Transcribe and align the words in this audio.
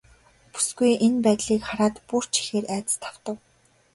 Бүсгүй 0.51 0.91
энэ 1.05 1.21
байдлыг 1.25 1.61
хараад 1.67 1.95
бүр 2.07 2.23
ч 2.31 2.33
ихээр 2.41 2.65
айдаст 2.73 3.01
автав. 3.11 3.37